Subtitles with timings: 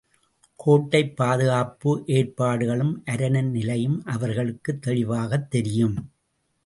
[0.59, 5.97] கோட்டைப் பாதுகாப்பு ஏற்பாடுகளும் அரணின் நிலையும் அவர்களுக்குத் தெளிவாகத் தெரியும்.